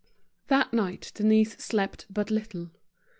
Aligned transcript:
That 0.47 0.73
night 0.73 1.11
Denise 1.13 1.55
slept 1.63 2.07
but 2.09 2.31
little. 2.31 2.71